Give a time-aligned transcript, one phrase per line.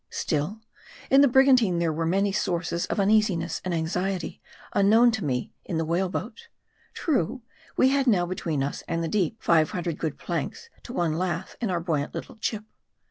[0.09, 0.59] Still,
[1.11, 4.41] in the brigantine there were many sources of un easiness and anxiety
[4.73, 6.47] unknown to me in the whale boat.
[6.95, 7.43] True,
[7.77, 11.55] we had now between us and the deep, five hundred good planks to one lath
[11.61, 12.63] in our buoyant little chip.